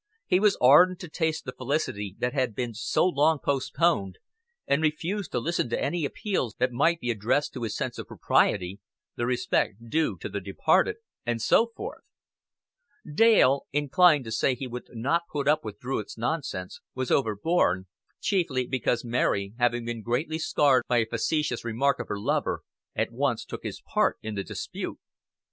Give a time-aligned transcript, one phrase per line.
[0.25, 4.17] He was ardent to taste the felicity that had been so long postponed,
[4.65, 8.07] and refused to listen to any appeals that might be addressed to his sense of
[8.07, 8.79] propriety,
[9.15, 12.01] the respect due to the departed, and so forth.
[13.13, 17.85] Dale, inclined to say he would not put up with Druitt's nonsense, was overborne;
[18.19, 22.63] chiefly because Mary, having been greatly scared by a facetious remark of her lover,
[22.95, 24.97] at once took his part in the dispute.